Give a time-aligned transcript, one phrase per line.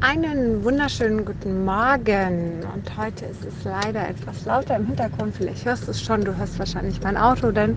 [0.00, 2.60] Einen wunderschönen guten Morgen.
[2.72, 5.34] Und heute ist es leider etwas lauter im Hintergrund.
[5.34, 6.22] Vielleicht hörst du es schon.
[6.22, 7.76] Du hörst wahrscheinlich mein Auto, denn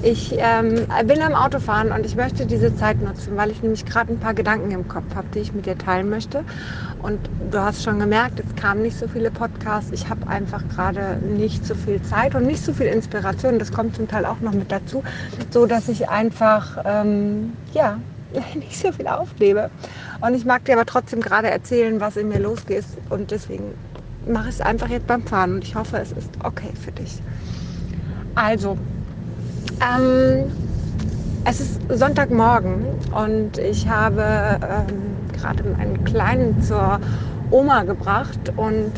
[0.00, 4.12] ich ähm, bin am Autofahren und ich möchte diese Zeit nutzen, weil ich nämlich gerade
[4.12, 6.44] ein paar Gedanken im Kopf habe, die ich mit dir teilen möchte.
[7.02, 7.18] Und
[7.50, 9.90] du hast schon gemerkt, es kamen nicht so viele Podcasts.
[9.90, 13.58] Ich habe einfach gerade nicht so viel Zeit und nicht so viel Inspiration.
[13.58, 15.02] Das kommt zum Teil auch noch mit dazu,
[15.50, 17.98] so dass ich einfach ähm, ja
[18.54, 19.70] nicht so viel auflebe.
[20.20, 22.84] Und ich mag dir aber trotzdem gerade erzählen, was in mir losgeht.
[23.10, 23.74] Und deswegen
[24.26, 25.54] mache ich es einfach jetzt beim Fahren.
[25.54, 27.20] Und ich hoffe, es ist okay für dich.
[28.34, 28.76] Also,
[29.80, 30.50] ähm,
[31.44, 36.98] es ist Sonntagmorgen und ich habe ähm, gerade meinen Kleinen zur
[37.50, 38.90] Oma gebracht und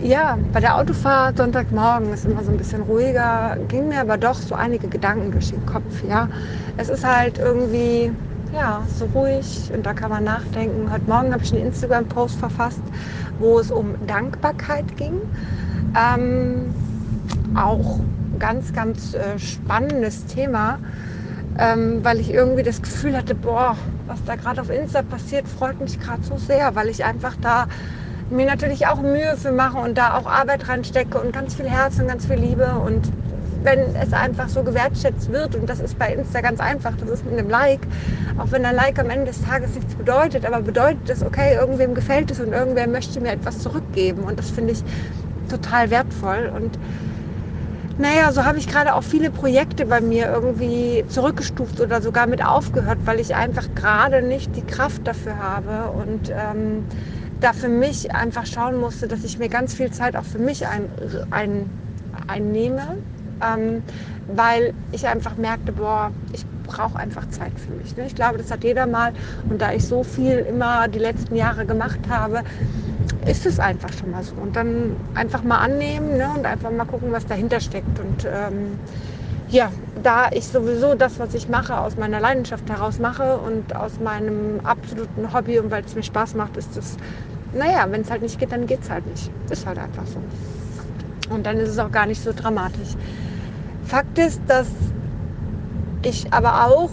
[0.00, 4.36] ja, bei der Autofahrt Sonntagmorgen ist immer so ein bisschen ruhiger, ging mir aber doch
[4.36, 6.04] so einige Gedanken durch den Kopf.
[6.08, 6.28] Ja,
[6.76, 8.12] es ist halt irgendwie
[8.52, 10.90] ja, so ruhig und da kann man nachdenken.
[10.90, 12.82] Heute Morgen habe ich einen Instagram-Post verfasst,
[13.38, 15.20] wo es um Dankbarkeit ging.
[15.96, 16.74] Ähm,
[17.54, 18.00] auch
[18.38, 20.78] ganz, ganz äh, spannendes Thema,
[21.58, 25.80] ähm, weil ich irgendwie das Gefühl hatte, boah, was da gerade auf Insta passiert, freut
[25.80, 27.66] mich gerade so sehr, weil ich einfach da
[28.30, 31.98] mir natürlich auch Mühe für mache und da auch Arbeit reinstecke und ganz viel Herz
[31.98, 33.10] und ganz viel Liebe und
[33.62, 37.24] wenn es einfach so gewertschätzt wird und das ist bei Insta ganz einfach, das ist
[37.24, 37.80] mit einem Like,
[38.38, 41.94] auch wenn ein Like am Ende des Tages nichts bedeutet, aber bedeutet es, okay, irgendwem
[41.94, 44.22] gefällt es und irgendwer möchte mir etwas zurückgeben.
[44.22, 44.84] Und das finde ich
[45.48, 46.52] total wertvoll.
[46.54, 46.78] Und
[47.98, 52.44] naja, so habe ich gerade auch viele Projekte bei mir irgendwie zurückgestuft oder sogar mit
[52.44, 56.84] aufgehört, weil ich einfach gerade nicht die Kraft dafür habe und ähm,
[57.40, 60.66] da für mich einfach schauen musste, dass ich mir ganz viel Zeit auch für mich
[60.66, 60.88] ein,
[61.30, 61.70] ein,
[62.28, 62.82] einnehme
[63.42, 63.82] ähm,
[64.28, 67.96] weil ich einfach merkte, boah, ich brauche einfach Zeit für mich.
[67.96, 68.06] Ne?
[68.06, 69.12] Ich glaube, das hat jeder mal.
[69.48, 72.42] Und da ich so viel immer die letzten Jahre gemacht habe,
[73.26, 74.34] ist es einfach schon mal so.
[74.36, 76.28] Und dann einfach mal annehmen ne?
[76.36, 77.98] und einfach mal gucken, was dahinter steckt.
[77.98, 78.78] Und ähm,
[79.48, 83.98] ja, da ich sowieso das, was ich mache, aus meiner Leidenschaft heraus mache und aus
[83.98, 86.96] meinem absoluten Hobby und weil es mir Spaß macht, ist es,
[87.54, 89.30] naja, wenn es halt nicht geht, dann geht es halt nicht.
[89.50, 90.22] Ist halt einfach so.
[91.32, 92.96] Und dann ist es auch gar nicht so dramatisch.
[93.88, 94.66] Fakt ist, dass
[96.02, 96.90] ich aber auch,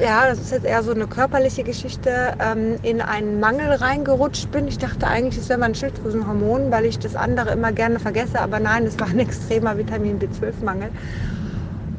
[0.00, 4.66] ja, das ist jetzt eher so eine körperliche Geschichte, ähm, in einen Mangel reingerutscht bin.
[4.66, 8.60] Ich dachte eigentlich, es wäre mein Schilddrüsenhormon, weil ich das andere immer gerne vergesse, aber
[8.60, 10.88] nein, es war ein extremer Vitamin B12-Mangel.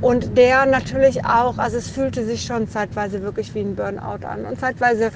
[0.02, 4.46] Und der natürlich auch, also es fühlte sich schon zeitweise wirklich wie ein Burnout an.
[4.46, 5.12] Und zeitweise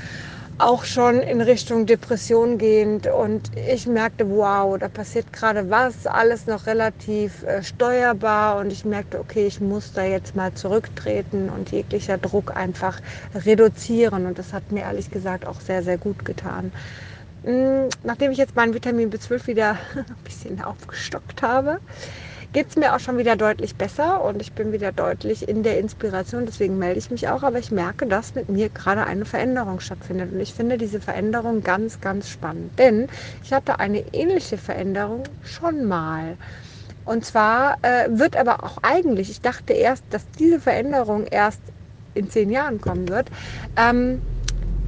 [0.57, 6.47] auch schon in Richtung Depression gehend und ich merkte, wow, da passiert gerade was, alles
[6.47, 11.71] noch relativ äh, steuerbar und ich merkte, okay, ich muss da jetzt mal zurücktreten und
[11.71, 12.99] jeglicher Druck einfach
[13.33, 16.71] reduzieren und das hat mir ehrlich gesagt auch sehr, sehr gut getan.
[17.43, 21.79] Hm, nachdem ich jetzt meinen Vitamin B12 wieder ein bisschen aufgestockt habe,
[22.53, 25.79] geht es mir auch schon wieder deutlich besser und ich bin wieder deutlich in der
[25.79, 26.45] Inspiration.
[26.45, 27.41] Deswegen melde ich mich auch.
[27.41, 30.31] Aber ich merke, dass mit mir gerade eine Veränderung stattfindet.
[30.31, 32.77] Und ich finde diese Veränderung ganz, ganz spannend.
[32.77, 33.07] Denn
[33.43, 36.37] ich hatte eine ähnliche Veränderung schon mal.
[37.05, 41.59] Und zwar äh, wird aber auch eigentlich, ich dachte erst, dass diese Veränderung erst
[42.13, 43.29] in zehn Jahren kommen wird.
[43.75, 44.21] Ähm,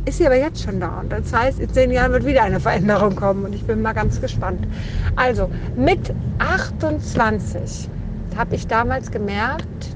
[0.06, 1.00] ist sie aber jetzt schon da.
[1.00, 3.94] Und das heißt, in zehn Jahren wird wieder eine Veränderung kommen und ich bin mal
[3.94, 4.68] ganz gespannt.
[5.16, 7.90] Also mit 28
[8.38, 9.95] habe ich damals gemerkt,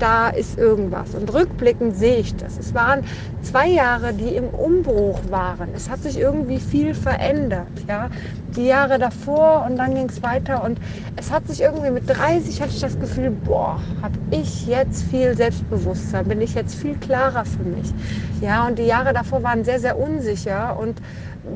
[0.00, 1.14] da ist irgendwas.
[1.14, 2.58] Und rückblickend sehe ich das.
[2.58, 3.02] Es waren
[3.42, 5.68] zwei Jahre, die im Umbruch waren.
[5.74, 7.68] Es hat sich irgendwie viel verändert.
[7.88, 8.08] Ja?
[8.56, 10.64] Die Jahre davor und dann ging es weiter.
[10.64, 10.78] Und
[11.16, 15.36] es hat sich irgendwie mit 30 hatte ich das Gefühl, boah, habe ich jetzt viel
[15.36, 17.92] Selbstbewusstsein, bin ich jetzt viel klarer für mich.
[18.40, 20.78] Ja, und die Jahre davor waren sehr, sehr unsicher.
[20.78, 21.00] Und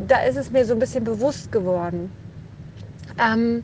[0.06, 2.10] da ist es mir so ein bisschen bewusst geworden.
[3.18, 3.62] Ähm,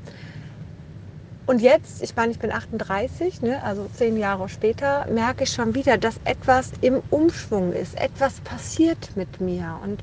[1.50, 5.75] und jetzt, ich meine, ich bin 38, ne, also zehn Jahre später, merke ich schon
[5.75, 8.00] wieder, dass etwas im Umschwung ist.
[8.00, 9.81] Etwas passiert mit mir.
[9.83, 10.00] Und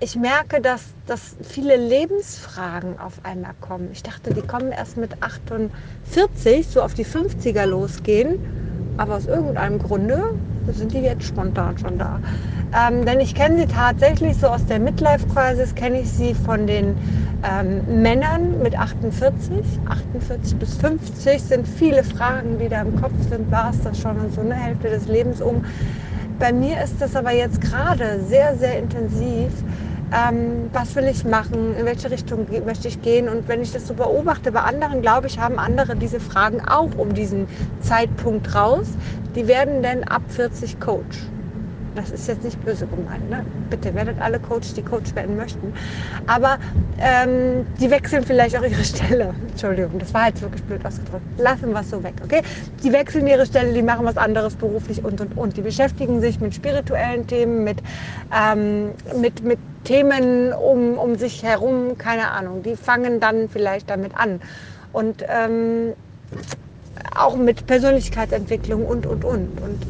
[0.00, 3.90] ich merke, dass, dass viele Lebensfragen auf einmal kommen.
[3.92, 8.38] Ich dachte, die kommen erst mit 48, so auf die 50er losgehen.
[8.96, 10.22] Aber aus irgendeinem Grunde
[10.72, 12.20] sind die jetzt spontan schon da.
[12.72, 16.96] Ähm, denn ich kenne sie tatsächlich so aus der Midlife-Crisis, kenne ich sie von den
[17.42, 19.48] ähm, Männern mit 48.
[19.88, 23.50] 48 bis 50 sind viele Fragen, die da im Kopf sind.
[23.50, 25.64] War es das schon und so eine Hälfte des Lebens um?
[26.38, 29.50] Bei mir ist das aber jetzt gerade sehr, sehr intensiv.
[30.10, 31.76] Ähm, was will ich machen?
[31.76, 33.28] In welche Richtung möchte ich gehen?
[33.28, 36.94] Und wenn ich das so beobachte, bei anderen, glaube ich, haben andere diese Fragen auch
[36.96, 37.46] um diesen
[37.80, 38.96] Zeitpunkt raus.
[39.34, 41.30] Die werden dann ab 40 Coach.
[41.94, 43.28] Das ist jetzt nicht böse gemeint.
[43.30, 43.44] Ne?
[43.70, 45.72] Bitte werdet alle Coach, die Coach werden möchten.
[46.26, 46.58] Aber
[47.00, 49.34] ähm, die wechseln vielleicht auch ihre Stelle.
[49.50, 51.24] Entschuldigung, das war jetzt wirklich blöd ausgedrückt.
[51.38, 52.42] Lassen wir es so weg, okay?
[52.82, 55.56] Die wechseln ihre Stelle, die machen was anderes beruflich und und und.
[55.56, 57.78] Die beschäftigen sich mit spirituellen Themen, mit,
[58.34, 58.90] ähm,
[59.20, 62.62] mit, mit Themen um, um sich herum, keine Ahnung.
[62.62, 64.40] Die fangen dann vielleicht damit an.
[64.92, 65.94] Und ähm,
[67.14, 69.60] auch mit Persönlichkeitsentwicklung und, und, und.
[69.60, 69.86] Und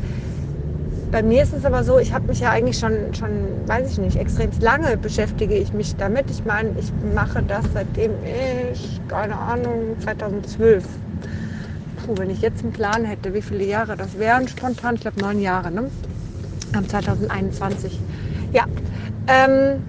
[1.11, 3.31] bei mir ist es aber so, ich habe mich ja eigentlich schon, schon,
[3.67, 6.31] weiß ich nicht, extrem lange beschäftige ich mich damit.
[6.31, 8.13] Ich meine, ich mache das seitdem
[8.73, 10.85] ich, keine Ahnung, 2012.
[12.05, 15.21] Puh, wenn ich jetzt einen Plan hätte, wie viele Jahre das wären, spontan, ich glaube
[15.21, 15.91] neun Jahre, ne?
[16.75, 17.99] Am 2021.
[18.53, 18.65] Ja.
[19.27, 19.81] Ähm,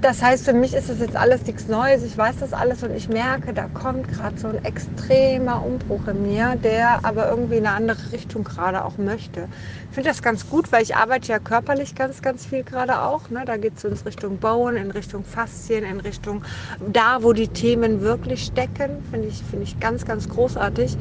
[0.00, 2.02] das heißt, für mich ist das jetzt alles nichts Neues.
[2.02, 6.22] Ich weiß das alles und ich merke, da kommt gerade so ein extremer Umbruch in
[6.22, 9.48] mir, der aber irgendwie in eine andere Richtung gerade auch möchte.
[9.90, 13.30] Ich finde das ganz gut, weil ich arbeite ja körperlich ganz, ganz viel gerade auch.
[13.30, 13.44] Ne?
[13.46, 16.44] Da geht es in Richtung Bauen, in Richtung Faszien, in Richtung
[16.92, 19.02] da, wo die Themen wirklich stecken.
[19.10, 20.96] Finde ich, finde ich ganz, ganz großartig.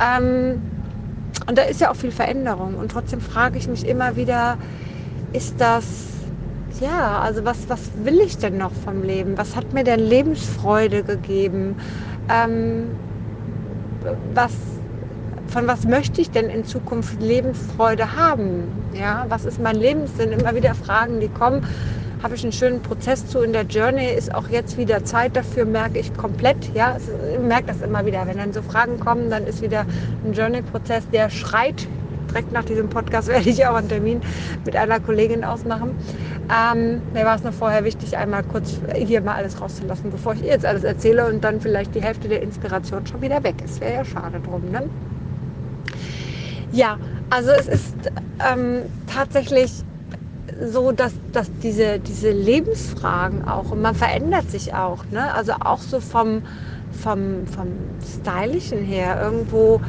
[0.00, 0.60] Ähm,
[1.46, 2.74] und da ist ja auch viel Veränderung.
[2.74, 4.58] Und trotzdem frage ich mich immer wieder,
[5.32, 6.17] ist das
[6.80, 9.36] ja, also was, was will ich denn noch vom Leben?
[9.36, 11.76] Was hat mir denn Lebensfreude gegeben?
[12.28, 12.90] Ähm,
[14.34, 14.52] was,
[15.48, 18.64] von was möchte ich denn in Zukunft Lebensfreude haben?
[18.94, 20.32] Ja, was ist mein Lebenssinn?
[20.32, 21.64] Immer wieder Fragen, die kommen.
[22.22, 24.06] Habe ich einen schönen Prozess zu in der Journey?
[24.06, 26.74] Ist auch jetzt wieder Zeit dafür, merke ich komplett.
[26.74, 28.26] Ja, ich merke das immer wieder.
[28.26, 29.86] Wenn dann so Fragen kommen, dann ist wieder
[30.24, 31.86] ein Journey-Prozess, der schreit
[32.28, 34.20] direkt nach diesem Podcast werde ich auch einen Termin
[34.64, 35.94] mit einer Kollegin ausmachen.
[36.50, 40.42] Ähm, mir war es noch vorher wichtig, einmal kurz hier mal alles rauszulassen, bevor ich
[40.42, 43.80] ihr jetzt alles erzähle und dann vielleicht die Hälfte der Inspiration schon wieder weg ist.
[43.80, 44.82] Wäre ja schade drum, ne?
[46.72, 46.98] Ja,
[47.30, 47.94] also es ist
[48.40, 49.72] ähm, tatsächlich
[50.64, 55.32] so, dass, dass diese, diese Lebensfragen auch, und man verändert sich auch, ne?
[55.34, 56.42] also auch so vom,
[57.02, 57.68] vom, vom
[58.02, 59.80] Stylischen her irgendwo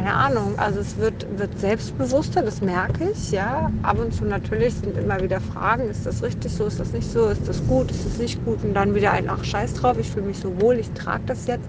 [0.00, 0.58] keine Ahnung.
[0.58, 3.70] Also es wird, wird selbstbewusster, das merke ich, ja.
[3.82, 7.10] Ab und zu natürlich sind immer wieder Fragen, ist das richtig so, ist das nicht
[7.10, 9.98] so, ist das gut, ist das nicht gut und dann wieder ein, ach scheiß drauf,
[9.98, 11.68] ich fühle mich so wohl, ich trage das jetzt.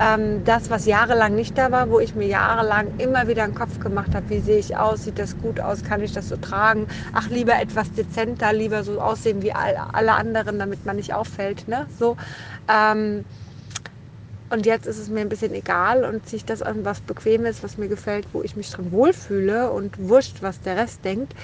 [0.00, 3.78] Ähm, das, was jahrelang nicht da war, wo ich mir jahrelang immer wieder einen Kopf
[3.78, 6.88] gemacht habe, wie sehe ich aus, sieht das gut aus, kann ich das so tragen,
[7.12, 11.68] ach lieber etwas dezenter, lieber so aussehen wie all, alle anderen, damit man nicht auffällt,
[11.68, 11.86] ne?
[11.96, 12.16] so.
[12.68, 13.24] Ähm,
[14.50, 17.46] und jetzt ist es mir ein bisschen egal und ziehe ich das an, was bequem
[17.46, 21.34] ist, was mir gefällt, wo ich mich drin wohlfühle und wurscht, was der Rest denkt.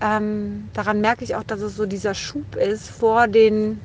[0.00, 3.80] Ähm, daran merke ich auch, dass es so dieser Schub ist vor den,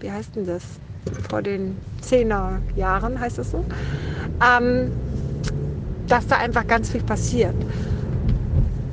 [0.00, 0.62] wie heißt denn das?
[1.28, 3.64] Vor den Zehnerjahren, heißt das so?
[4.44, 4.90] Ähm,
[6.08, 7.54] dass da einfach ganz viel passiert.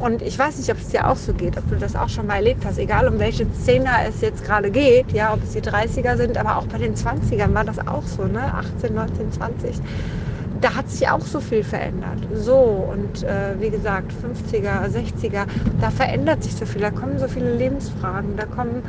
[0.06, 2.28] Und ich weiß nicht, ob es dir auch so geht, ob du das auch schon
[2.28, 5.62] mal erlebt hast, egal um welche Szene es jetzt gerade geht, ja, ob es die
[5.62, 8.54] 30er sind, aber auch bei den 20ern war das auch so, ne?
[8.54, 9.76] 18, 19, 20.
[10.62, 12.20] Da hat sich auch so viel verändert.
[12.36, 15.48] So, und äh, wie gesagt, 50er, 60er,
[15.82, 18.84] da verändert sich so viel, da kommen so viele Lebensfragen, da kommen,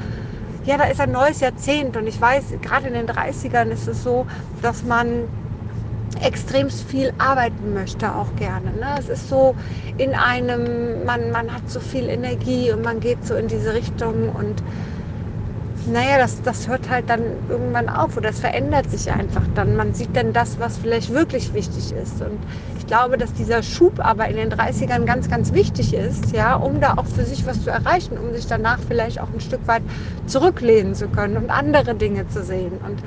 [0.67, 4.03] ja, da ist ein neues Jahrzehnt und ich weiß, gerade in den 30ern ist es
[4.03, 4.27] so,
[4.61, 5.31] dass man
[6.23, 8.73] extrem viel arbeiten möchte auch gerne.
[8.73, 8.97] Ne?
[8.99, 9.55] Es ist so
[9.99, 14.31] in einem, man, man hat so viel Energie und man geht so in diese Richtung
[14.31, 14.63] und
[15.87, 19.77] naja, das, das hört halt dann irgendwann auf oder es verändert sich einfach dann.
[19.77, 22.21] Man sieht dann das, was vielleicht wirklich wichtig ist.
[22.21, 22.39] Und
[22.79, 26.81] ich glaube, dass dieser Schub aber in den 30ern ganz, ganz wichtig ist, ja, um
[26.81, 29.83] da auch für sich was zu erreichen, um sich danach vielleicht auch ein Stück weit
[30.27, 32.73] zurücklehnen zu können und andere Dinge zu sehen.
[32.85, 33.01] Und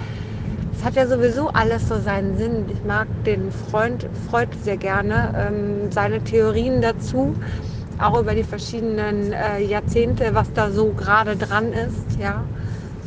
[0.80, 2.66] es hat ja sowieso alles so seinen Sinn.
[2.72, 7.36] Ich mag den Freund Freud sehr gerne, ähm, seine Theorien dazu,
[8.02, 12.18] auch über die verschiedenen äh, Jahrzehnte, was da so gerade dran ist.
[12.18, 12.46] Ja,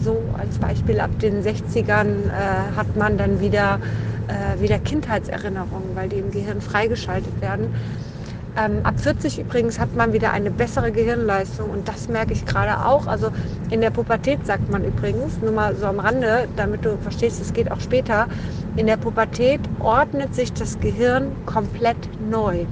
[0.04, 3.80] so als Beispiel ab den 60ern äh, hat man dann wieder
[4.28, 7.74] äh, wieder Kindheitserinnerungen, weil die im Gehirn freigeschaltet werden.
[8.54, 12.84] Ähm, ab 40 übrigens hat man wieder eine bessere Gehirnleistung und das merke ich gerade
[12.84, 13.06] auch.
[13.06, 13.30] Also
[13.70, 17.52] in der Pubertät sagt man übrigens, nur mal so am Rande, damit du verstehst, es
[17.54, 18.28] geht auch später,
[18.74, 22.68] in der Pubertät ordnet sich das Gehirn komplett neu.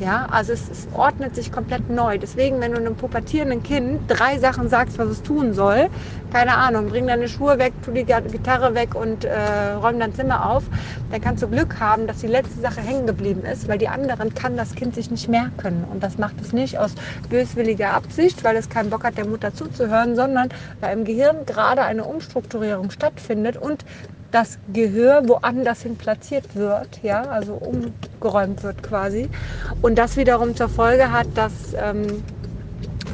[0.00, 2.16] Ja, also es, es, ordnet sich komplett neu.
[2.16, 5.90] Deswegen, wenn du einem pubertierenden Kind drei Sachen sagst, was es tun soll,
[6.30, 10.48] keine Ahnung, bring deine Schuhe weg, tu die Gitarre weg und äh, räum dein Zimmer
[10.48, 10.70] auf,
[11.10, 14.32] dann kannst du Glück haben, dass die letzte Sache hängen geblieben ist, weil die anderen
[14.32, 15.84] kann das Kind sich nicht merken.
[15.84, 16.94] Und das macht es nicht aus
[17.28, 20.48] böswilliger Absicht, weil es keinen Bock hat, der Mutter zuzuhören, sondern
[20.80, 23.84] weil im Gehirn gerade eine Umstrukturierung stattfindet und
[24.30, 27.54] das Gehör woanders hin platziert wird, ja, also
[28.20, 29.28] umgeräumt wird quasi.
[29.82, 32.22] Und das wiederum zur Folge hat, dass ähm,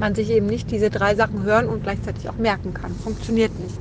[0.00, 2.92] man sich eben nicht diese drei Sachen hören und gleichzeitig auch merken kann.
[2.92, 3.76] Funktioniert nicht.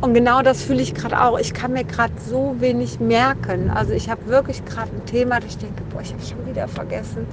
[0.00, 1.38] Und genau das fühle ich gerade auch.
[1.38, 3.70] Ich kann mir gerade so wenig merken.
[3.70, 6.68] Also ich habe wirklich gerade ein Thema, das ich denke, boah, ich habe schon wieder
[6.68, 7.26] vergessen.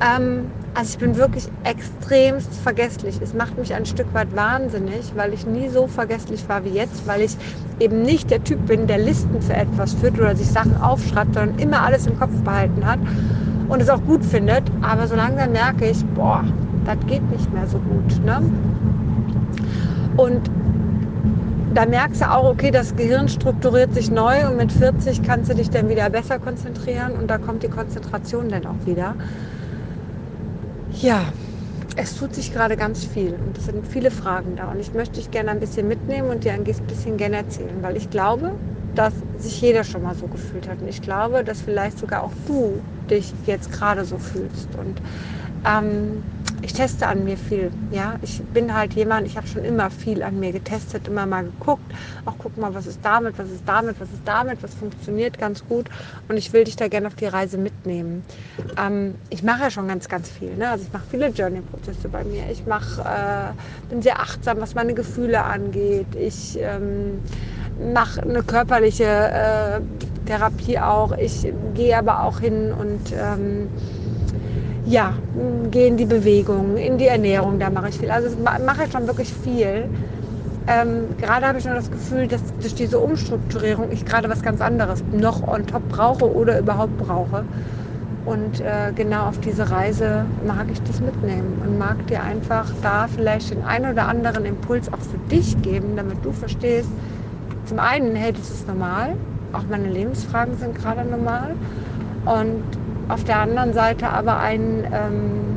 [0.00, 3.18] Ähm, also ich bin wirklich extremst vergesslich.
[3.20, 7.04] Es macht mich ein Stück weit wahnsinnig, weil ich nie so vergesslich war wie jetzt,
[7.04, 7.36] weil ich
[7.80, 11.58] eben nicht der Typ bin, der Listen für etwas führt oder sich Sachen aufschreibt, sondern
[11.58, 13.00] immer alles im Kopf behalten hat
[13.68, 14.62] und es auch gut findet.
[14.80, 16.44] Aber so langsam merke ich, boah,
[16.84, 18.24] das geht nicht mehr so gut.
[18.24, 18.40] Ne?
[20.16, 20.48] Und
[21.74, 25.56] da merkst du auch, okay, das Gehirn strukturiert sich neu und mit 40 kannst du
[25.56, 29.16] dich dann wieder besser konzentrieren und da kommt die Konzentration dann auch wieder.
[30.90, 31.34] Ja,
[31.96, 35.20] es tut sich gerade ganz viel und es sind viele Fragen da und ich möchte
[35.20, 38.60] dich gerne ein bisschen mitnehmen und dir ein bisschen gerne erzählen, weil ich glaube,
[38.94, 42.34] dass sich jeder schon mal so gefühlt hat und ich glaube, dass vielleicht sogar auch
[42.46, 45.02] du dich jetzt gerade so fühlst und
[45.64, 46.26] ähm,
[46.62, 47.70] ich teste an mir viel.
[47.90, 51.44] Ja, ich bin halt jemand, ich habe schon immer viel an mir getestet, immer mal
[51.44, 51.92] geguckt.
[52.24, 55.64] Auch guck mal, was ist damit, was ist damit, was ist damit, was funktioniert ganz
[55.68, 55.88] gut.
[56.28, 58.24] Und ich will dich da gerne auf die Reise mitnehmen.
[58.76, 60.56] Ähm, ich mache ja schon ganz, ganz viel.
[60.56, 60.68] Ne?
[60.68, 62.50] Also ich mache viele Journey-Prozesse bei mir.
[62.50, 63.52] Ich mache, äh,
[63.88, 66.14] bin sehr achtsam, was meine Gefühle angeht.
[66.16, 67.20] Ich ähm,
[67.92, 69.80] mache eine körperliche äh,
[70.26, 71.12] Therapie auch.
[71.12, 73.68] Ich gehe aber auch hin und ähm,
[74.88, 75.12] ja,
[75.70, 78.10] gehe in die Bewegung, in die Ernährung, da mache ich viel.
[78.10, 79.84] Also mache ich schon wirklich viel.
[80.66, 84.60] Ähm, gerade habe ich nur das Gefühl, dass durch diese Umstrukturierung ich gerade was ganz
[84.60, 87.44] anderes noch on top brauche oder überhaupt brauche.
[88.26, 93.06] Und äh, genau auf diese Reise mag ich dich mitnehmen und mag dir einfach da
[93.08, 96.90] vielleicht den einen oder anderen Impuls auch für dich geben, damit du verstehst,
[97.66, 99.14] zum einen, hey, das ist normal,
[99.52, 101.52] auch meine Lebensfragen sind gerade normal.
[102.26, 102.62] Und
[103.08, 105.56] auf der anderen Seite aber ein, ähm,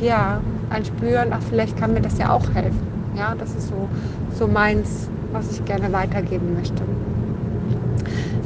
[0.00, 2.86] ja, ein Spüren, ach, vielleicht kann mir das ja auch helfen.
[3.16, 3.88] Ja, das ist so,
[4.34, 6.82] so meins, was ich gerne weitergeben möchte.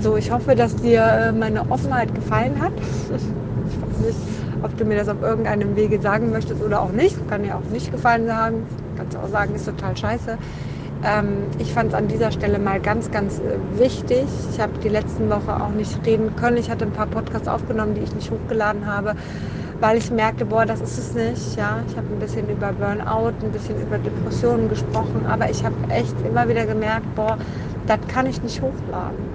[0.00, 2.72] So, ich hoffe, dass dir äh, meine Offenheit gefallen hat.
[3.68, 4.18] Ich weiß nicht,
[4.62, 7.16] ob du mir das auf irgendeinem Wege sagen möchtest oder auch nicht.
[7.28, 8.66] Kann dir auch nicht gefallen sagen.
[8.96, 10.38] Kannst auch sagen, ist total scheiße.
[11.04, 14.24] Ähm, ich fand es an dieser Stelle mal ganz, ganz äh, wichtig.
[14.50, 16.56] Ich habe die letzten Woche auch nicht reden können.
[16.56, 19.14] Ich hatte ein paar Podcasts aufgenommen, die ich nicht hochgeladen habe,
[19.80, 21.56] weil ich merkte, boah, das ist es nicht.
[21.56, 25.76] Ja, ich habe ein bisschen über Burnout, ein bisschen über Depressionen gesprochen, aber ich habe
[25.88, 27.38] echt immer wieder gemerkt, boah,
[27.86, 29.30] das kann ich nicht hochladen.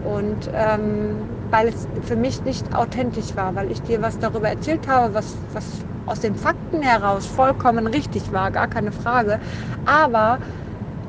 [0.00, 4.86] Und ähm, weil es für mich nicht authentisch war, weil ich dir was darüber erzählt
[4.86, 5.64] habe, was, was
[6.06, 9.40] aus den Fakten heraus vollkommen richtig war, gar keine Frage.
[9.84, 10.38] Aber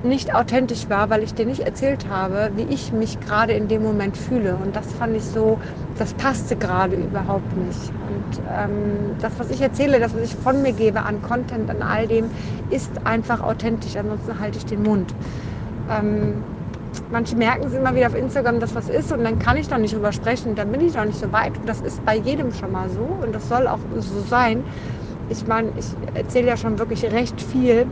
[0.04, 3.84] nicht authentisch war, weil ich dir nicht erzählt habe, wie ich mich gerade in dem
[3.84, 4.56] Moment fühle.
[4.56, 5.60] Und das fand ich so,
[5.98, 7.92] das passte gerade überhaupt nicht.
[8.00, 11.82] Und ähm, das, was ich erzähle, das, was ich von mir gebe an Content, an
[11.82, 12.32] all dem,
[12.70, 13.96] ist einfach authentisch.
[13.98, 15.14] Ansonsten halte ich den Mund.
[15.90, 16.44] Ähm,
[17.12, 19.78] manche merken es immer wieder auf Instagram, dass was ist und dann kann ich doch
[19.78, 21.60] nicht drüber sprechen, dann bin ich doch nicht so weit.
[21.60, 24.64] Und das ist bei jedem schon mal so und das soll auch so sein.
[25.28, 27.86] Ich meine, ich erzähle ja schon wirklich recht viel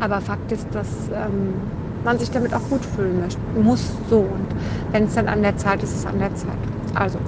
[0.00, 1.54] aber Fakt ist, dass ähm,
[2.04, 4.18] man sich damit auch gut fühlen möchte, muss so.
[4.18, 4.46] Und
[4.92, 6.58] wenn es dann an der Zeit ist, ist es an der Zeit.
[6.94, 7.18] Also,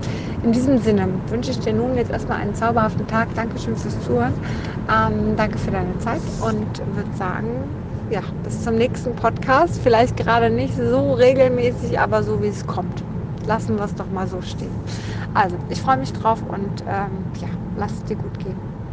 [0.43, 3.29] in diesem Sinne wünsche ich dir nun jetzt erstmal einen zauberhaften Tag.
[3.35, 4.33] Dankeschön fürs Zuhören.
[4.91, 7.49] Ähm, danke für deine Zeit und würde sagen,
[8.11, 9.79] ja, bis zum nächsten Podcast.
[9.83, 13.05] Vielleicht gerade nicht so regelmäßig, aber so wie es kommt.
[13.47, 14.75] Lassen wir es doch mal so stehen.
[15.35, 18.72] Also, ich freue mich drauf und ähm, ja, lass es dir gut gehen.